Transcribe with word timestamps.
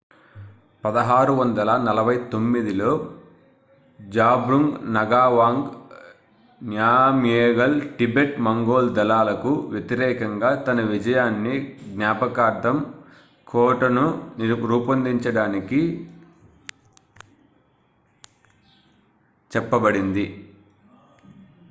1649లో 0.83 3.11
Zhabdrung 3.99 4.95
Ngawang 4.95 5.67
Namgyal 6.61 7.97
Tibet Mongol 7.97 8.89
దళాలకు 8.89 9.71
వ్యతిరేకంగా 9.71 10.63
తన 10.63 10.81
విజయాన్ని 10.81 11.77
జ్ఞాపకార్థం 11.85 12.85
కోటను 13.47 14.29
రూపొందించాడని 14.63 15.61
చెప్పబడింది 19.51 20.47